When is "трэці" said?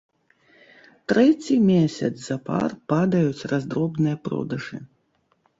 1.11-1.53